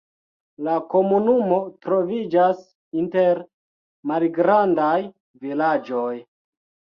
[0.67, 2.63] La komunumo troviĝas
[3.01, 3.43] inter
[4.13, 4.97] malgrandaj
[5.45, 6.11] vilaĝoj.